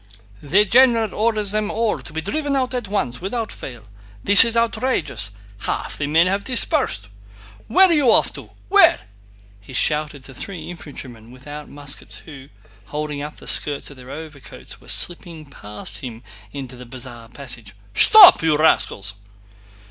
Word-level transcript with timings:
"The 0.41 0.65
general 0.65 1.13
orders 1.13 1.51
them 1.51 1.69
all 1.69 1.99
to 1.99 2.11
be 2.11 2.21
driven 2.23 2.55
out 2.55 2.73
at 2.73 2.87
once, 2.87 3.21
without 3.21 3.51
fail. 3.51 3.85
This 4.23 4.43
is 4.43 4.57
outrageous! 4.57 5.29
Half 5.59 5.99
the 5.99 6.07
men 6.07 6.25
have 6.25 6.43
dispersed." 6.43 7.07
"Where 7.67 7.85
are 7.87 7.93
you 7.93 8.09
off 8.11 8.33
to?... 8.33 8.49
Where?..." 8.67 9.01
he 9.59 9.73
shouted 9.73 10.23
to 10.23 10.33
three 10.33 10.71
infantrymen 10.71 11.29
without 11.29 11.69
muskets 11.69 12.23
who, 12.25 12.49
holding 12.85 13.21
up 13.21 13.37
the 13.37 13.45
skirts 13.45 13.91
of 13.91 13.97
their 13.97 14.09
overcoats, 14.09 14.81
were 14.81 14.87
slipping 14.87 15.45
past 15.45 15.97
him 15.97 16.23
into 16.51 16.75
the 16.75 16.87
Bazaar 16.87 17.29
passage. 17.29 17.75
"Stop, 17.93 18.41
you 18.41 18.57
rascals!" 18.57 19.13